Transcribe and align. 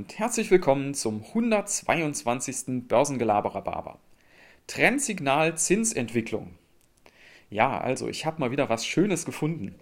und 0.00 0.18
herzlich 0.18 0.50
willkommen 0.50 0.94
zum 0.94 1.22
122. 1.22 2.88
Börsengelaberer 2.88 3.98
Trendsignal 4.66 5.58
Zinsentwicklung. 5.58 6.52
Ja, 7.50 7.78
also 7.78 8.08
ich 8.08 8.24
habe 8.24 8.40
mal 8.40 8.50
wieder 8.50 8.70
was 8.70 8.86
Schönes 8.86 9.26
gefunden. 9.26 9.74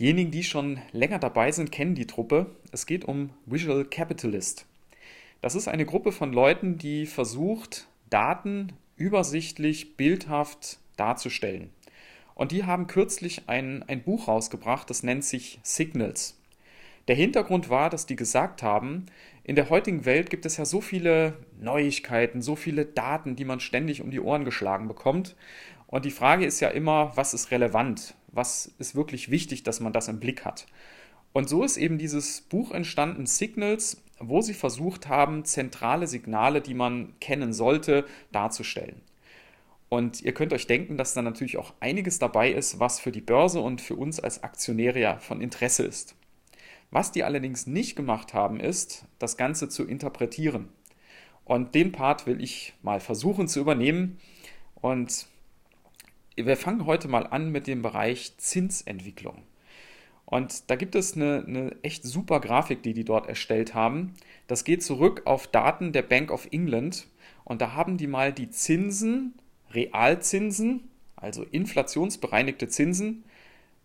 Diejenigen, 0.00 0.32
die 0.32 0.42
schon 0.42 0.80
länger 0.90 1.20
dabei 1.20 1.52
sind, 1.52 1.70
kennen 1.70 1.94
die 1.94 2.08
Truppe. 2.08 2.46
Es 2.72 2.86
geht 2.86 3.04
um 3.04 3.30
Visual 3.46 3.84
Capitalist. 3.84 4.66
Das 5.42 5.54
ist 5.54 5.68
eine 5.68 5.86
Gruppe 5.86 6.10
von 6.10 6.32
Leuten, 6.32 6.76
die 6.76 7.06
versucht, 7.06 7.86
Daten 8.10 8.72
übersichtlich, 8.96 9.96
bildhaft 9.96 10.80
darzustellen. 10.96 11.70
Und 12.34 12.50
die 12.50 12.64
haben 12.64 12.88
kürzlich 12.88 13.42
ein, 13.48 13.84
ein 13.84 14.02
Buch 14.02 14.26
rausgebracht, 14.26 14.90
das 14.90 15.04
nennt 15.04 15.24
sich 15.24 15.60
Signals. 15.62 16.36
Der 17.08 17.16
Hintergrund 17.16 17.68
war, 17.68 17.90
dass 17.90 18.06
die 18.06 18.16
gesagt 18.16 18.62
haben, 18.62 19.06
in 19.44 19.56
der 19.56 19.70
heutigen 19.70 20.04
Welt 20.04 20.30
gibt 20.30 20.46
es 20.46 20.56
ja 20.56 20.64
so 20.64 20.80
viele 20.80 21.34
Neuigkeiten, 21.60 22.42
so 22.42 22.54
viele 22.54 22.84
Daten, 22.84 23.34
die 23.34 23.44
man 23.44 23.58
ständig 23.58 24.02
um 24.02 24.10
die 24.10 24.20
Ohren 24.20 24.44
geschlagen 24.44 24.86
bekommt. 24.86 25.34
Und 25.88 26.04
die 26.04 26.12
Frage 26.12 26.46
ist 26.46 26.60
ja 26.60 26.68
immer, 26.68 27.12
was 27.16 27.34
ist 27.34 27.50
relevant? 27.50 28.14
Was 28.28 28.72
ist 28.78 28.94
wirklich 28.94 29.30
wichtig, 29.30 29.64
dass 29.64 29.80
man 29.80 29.92
das 29.92 30.08
im 30.08 30.20
Blick 30.20 30.44
hat? 30.44 30.66
Und 31.32 31.48
so 31.48 31.64
ist 31.64 31.76
eben 31.76 31.98
dieses 31.98 32.42
Buch 32.42 32.70
entstanden, 32.70 33.26
Signals, 33.26 34.02
wo 34.20 34.40
sie 34.40 34.54
versucht 34.54 35.08
haben, 35.08 35.44
zentrale 35.44 36.06
Signale, 36.06 36.60
die 36.60 36.74
man 36.74 37.14
kennen 37.20 37.52
sollte, 37.52 38.04
darzustellen. 38.30 39.00
Und 39.88 40.22
ihr 40.22 40.32
könnt 40.32 40.52
euch 40.52 40.66
denken, 40.66 40.96
dass 40.96 41.14
da 41.14 41.20
natürlich 41.20 41.58
auch 41.58 41.74
einiges 41.80 42.18
dabei 42.18 42.50
ist, 42.52 42.78
was 42.78 43.00
für 43.00 43.12
die 43.12 43.20
Börse 43.20 43.60
und 43.60 43.80
für 43.80 43.96
uns 43.96 44.20
als 44.20 44.42
Aktionäre 44.42 45.00
ja 45.00 45.18
von 45.18 45.40
Interesse 45.40 45.82
ist. 45.82 46.14
Was 46.92 47.10
die 47.10 47.24
allerdings 47.24 47.66
nicht 47.66 47.96
gemacht 47.96 48.34
haben, 48.34 48.60
ist, 48.60 49.06
das 49.18 49.38
Ganze 49.38 49.70
zu 49.70 49.86
interpretieren. 49.86 50.68
Und 51.46 51.74
den 51.74 51.90
Part 51.90 52.26
will 52.26 52.42
ich 52.42 52.74
mal 52.82 53.00
versuchen 53.00 53.48
zu 53.48 53.60
übernehmen. 53.60 54.18
Und 54.74 55.26
wir 56.36 56.56
fangen 56.58 56.84
heute 56.84 57.08
mal 57.08 57.26
an 57.26 57.50
mit 57.50 57.66
dem 57.66 57.80
Bereich 57.80 58.36
Zinsentwicklung. 58.36 59.42
Und 60.26 60.70
da 60.70 60.76
gibt 60.76 60.94
es 60.94 61.16
eine, 61.16 61.44
eine, 61.46 61.76
echt 61.82 62.04
super 62.04 62.40
Grafik, 62.40 62.82
die 62.82 62.92
die 62.92 63.04
dort 63.04 63.26
erstellt 63.26 63.72
haben. 63.72 64.12
Das 64.46 64.62
geht 64.62 64.82
zurück 64.82 65.22
auf 65.24 65.46
Daten 65.46 65.92
der 65.92 66.02
Bank 66.02 66.30
of 66.30 66.46
England. 66.52 67.06
Und 67.44 67.62
da 67.62 67.72
haben 67.72 67.96
die 67.96 68.06
mal 68.06 68.34
die 68.34 68.50
Zinsen, 68.50 69.32
Realzinsen, 69.70 70.90
also 71.16 71.42
inflationsbereinigte 71.42 72.68
Zinsen, 72.68 73.24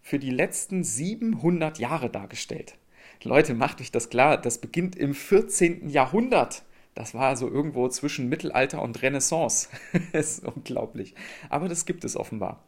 für 0.00 0.18
die 0.18 0.30
letzten 0.30 0.84
700 0.84 1.78
Jahre 1.78 2.08
dargestellt. 2.08 2.78
Leute, 3.22 3.54
macht 3.54 3.80
euch 3.80 3.90
das 3.90 4.10
klar, 4.10 4.36
das 4.36 4.58
beginnt 4.58 4.96
im 4.96 5.14
14. 5.14 5.88
Jahrhundert. 5.88 6.62
Das 6.94 7.12
war 7.12 7.26
also 7.26 7.48
irgendwo 7.48 7.88
zwischen 7.88 8.28
Mittelalter 8.28 8.80
und 8.80 9.02
Renaissance. 9.02 9.68
das 10.12 10.38
ist 10.38 10.44
unglaublich. 10.44 11.14
Aber 11.48 11.68
das 11.68 11.86
gibt 11.86 12.04
es 12.04 12.16
offenbar. 12.16 12.62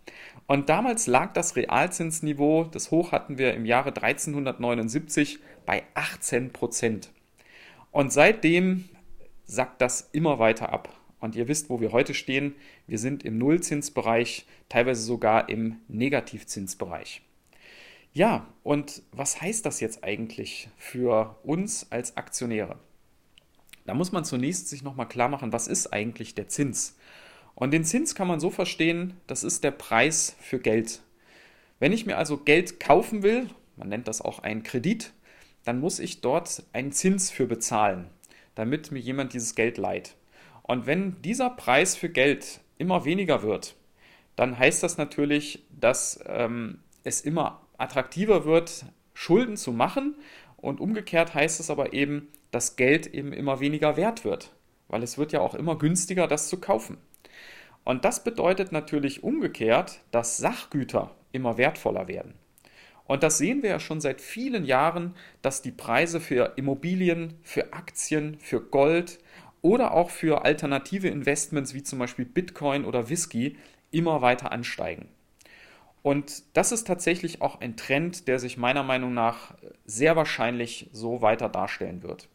Und 0.47 0.69
damals 0.69 1.06
lag 1.06 1.33
das 1.33 1.55
Realzinsniveau, 1.55 2.64
das 2.64 2.91
Hoch 2.91 3.12
hatten 3.12 3.39
wir 3.39 3.55
im 3.55 3.64
Jahre 3.64 3.91
1379 3.91 5.39
bei 5.64 5.84
18 5.94 6.52
Prozent. 6.52 7.11
Und 7.92 8.12
seitdem 8.12 8.89
sackt 9.47 9.80
das 9.80 10.08
immer 10.12 10.39
weiter 10.39 10.72
ab. 10.72 10.92
Und 11.20 11.34
ihr 11.36 11.48
wisst, 11.48 11.70
wo 11.70 11.80
wir 11.80 11.92
heute 11.92 12.12
stehen. 12.12 12.55
Wir 12.86 12.98
sind 12.98 13.24
im 13.24 13.39
Nullzinsbereich, 13.39 14.47
teilweise 14.69 15.02
sogar 15.02 15.48
im 15.48 15.77
Negativzinsbereich. 15.89 17.22
Ja, 18.17 18.47
und 18.62 19.03
was 19.12 19.42
heißt 19.42 19.67
das 19.67 19.81
jetzt 19.81 20.03
eigentlich 20.03 20.70
für 20.78 21.36
uns 21.42 21.92
als 21.92 22.17
Aktionäre? 22.17 22.78
Da 23.84 23.92
muss 23.92 24.11
man 24.11 24.24
zunächst 24.24 24.70
sich 24.70 24.83
nochmal 24.83 25.07
klar 25.07 25.29
machen, 25.29 25.52
was 25.52 25.68
ist 25.68 25.92
eigentlich 25.92 26.35
der 26.35 26.48
Zins? 26.48 26.96
Und 27.55 27.73
den 27.73 27.85
Zins 27.85 28.14
kann 28.14 28.27
man 28.27 28.40
so 28.40 28.48
verstehen, 28.48 29.20
das 29.27 29.45
ist 29.45 29.64
der 29.64 29.70
Preis 29.70 30.35
für 30.40 30.58
Geld. 30.58 31.02
Wenn 31.79 31.92
ich 31.92 32.07
mir 32.07 32.17
also 32.17 32.39
Geld 32.39 32.80
kaufen 32.80 33.23
will, 33.23 33.51
man 33.77 33.90
nennt 33.90 34.08
das 34.08 34.23
auch 34.23 34.39
einen 34.39 34.63
Kredit, 34.63 35.13
dann 35.67 35.79
muss 35.79 35.98
ich 35.98 36.23
dort 36.23 36.63
einen 36.73 36.92
Zins 36.92 37.30
für 37.30 37.46
bezahlen, 37.46 38.08
damit 38.55 38.92
mir 38.92 38.98
jemand 38.98 39.35
dieses 39.35 39.55
Geld 39.55 39.77
leiht. 39.77 40.17
Und 40.63 40.86
wenn 40.86 41.20
dieser 41.20 41.51
Preis 41.51 41.95
für 41.96 42.08
Geld 42.08 42.63
immer 42.79 43.05
weniger 43.05 43.42
wird, 43.42 43.77
dann 44.36 44.58
heißt 44.58 44.83
das 44.83 44.96
natürlich, 44.96 45.67
dass 45.69 46.19
ähm, 46.24 46.79
es 47.05 47.20
immer 47.20 47.65
attraktiver 47.79 48.45
wird, 48.45 48.87
Schulden 49.14 49.57
zu 49.57 49.73
machen. 49.73 50.17
Und 50.57 50.81
umgekehrt 50.81 51.35
heißt 51.35 51.61
es 51.61 51.70
aber 51.70 51.92
eben, 51.92 52.29
dass 52.51 52.77
Geld 52.77 53.07
eben 53.07 53.33
immer 53.33 53.61
weniger 53.61 53.97
wert 53.97 54.25
wird, 54.25 54.53
weil 54.89 55.03
es 55.03 55.19
wird 55.19 55.33
ja 55.33 55.41
auch 55.41 55.55
immer 55.55 55.77
günstiger, 55.77 56.27
das 56.27 56.48
zu 56.48 56.59
kaufen. 56.59 56.98
Und 57.85 58.05
das 58.05 58.25
bedeutet 58.25 58.73
natürlich 58.73 59.23
umgekehrt, 59.23 60.01
dass 60.11 60.39
Sachgüter 60.39 61.14
immer 61.33 61.57
wertvoller 61.59 62.09
werden. 62.09 62.35
Und 63.07 63.23
das 63.23 63.39
sehen 63.39 63.63
wir 63.63 63.70
ja 63.70 63.79
schon 63.81 64.01
seit 64.01 64.20
vielen 64.20 64.64
Jahren, 64.64 65.14
dass 65.43 65.63
die 65.63 65.70
Preise 65.70 66.20
für 66.20 66.55
Immobilien, 66.57 67.35
für 67.43 67.73
Aktien, 67.73 68.39
für 68.41 68.61
Gold 68.61 69.20
oder 69.63 69.93
auch 69.95 70.11
für 70.11 70.45
alternative 70.45 71.08
Investments 71.08 71.75
wie 71.75 71.83
zum 71.83 71.98
Beispiel 71.98 72.25
Bitcoin 72.25 72.85
oder 72.85 73.08
Whisky 73.08 73.57
immer 73.91 74.23
weiter 74.23 74.51
ansteigen. 74.51 75.08
Und 76.06 76.44
das 76.52 76.70
ist 76.70 76.86
tatsächlich 76.86 77.42
auch 77.42 77.61
ein 77.61 77.77
Trend, 77.77 78.28
der 78.28 78.39
sich 78.39 78.56
meiner 78.56 78.84
Meinung 78.84 79.12
nach 79.12 79.56
sehr 79.86 80.14
wahrscheinlich 80.14 80.89
so 80.92 81.20
weiter 81.20 81.48
darstellen 81.48 82.05
wird. 82.05 82.28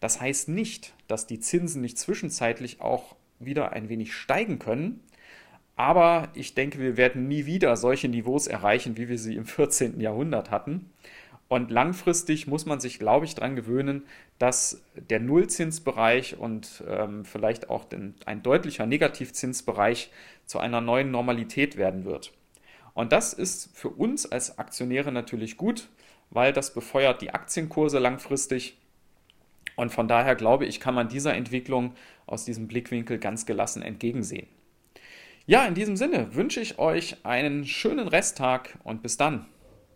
Das 0.00 0.18
heißt 0.18 0.48
nicht, 0.48 0.94
dass 1.08 1.26
die 1.26 1.38
Zinsen 1.38 1.82
nicht 1.82 1.98
zwischenzeitlich 1.98 2.80
auch 2.80 3.14
wieder 3.38 3.72
ein 3.72 3.90
wenig 3.90 4.14
steigen 4.14 4.58
können, 4.58 5.00
aber 5.76 6.30
ich 6.32 6.54
denke, 6.54 6.78
wir 6.78 6.96
werden 6.96 7.28
nie 7.28 7.44
wieder 7.44 7.76
solche 7.76 8.08
Niveaus 8.08 8.46
erreichen, 8.46 8.96
wie 8.96 9.10
wir 9.10 9.18
sie 9.18 9.36
im 9.36 9.44
14. 9.44 10.00
Jahrhundert 10.00 10.50
hatten. 10.50 10.90
Und 11.48 11.70
langfristig 11.70 12.46
muss 12.46 12.64
man 12.64 12.80
sich, 12.80 12.98
glaube 12.98 13.26
ich, 13.26 13.34
daran 13.34 13.56
gewöhnen, 13.56 14.06
dass 14.38 14.82
der 14.94 15.20
Nullzinsbereich 15.20 16.38
und 16.38 16.82
ähm, 16.88 17.26
vielleicht 17.26 17.68
auch 17.68 17.84
den, 17.84 18.14
ein 18.24 18.42
deutlicher 18.42 18.86
Negativzinsbereich 18.86 20.10
zu 20.46 20.60
einer 20.60 20.80
neuen 20.80 21.10
Normalität 21.10 21.76
werden 21.76 22.06
wird. 22.06 22.32
Und 22.94 23.12
das 23.12 23.32
ist 23.32 23.76
für 23.76 23.88
uns 23.88 24.30
als 24.30 24.58
Aktionäre 24.58 25.12
natürlich 25.12 25.56
gut, 25.56 25.88
weil 26.30 26.52
das 26.52 26.74
befeuert 26.74 27.22
die 27.22 27.30
Aktienkurse 27.32 27.98
langfristig. 27.98 28.76
Und 29.76 29.90
von 29.90 30.08
daher 30.08 30.34
glaube 30.34 30.66
ich, 30.66 30.80
kann 30.80 30.94
man 30.94 31.08
dieser 31.08 31.34
Entwicklung 31.34 31.94
aus 32.26 32.44
diesem 32.44 32.68
Blickwinkel 32.68 33.18
ganz 33.18 33.46
gelassen 33.46 33.82
entgegensehen. 33.82 34.48
Ja, 35.46 35.66
in 35.66 35.74
diesem 35.74 35.96
Sinne 35.96 36.34
wünsche 36.34 36.60
ich 36.60 36.78
euch 36.78 37.24
einen 37.24 37.66
schönen 37.66 38.08
Resttag 38.08 38.78
und 38.84 39.02
bis 39.02 39.16
dann. 39.16 39.46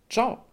Ciao. 0.09 0.47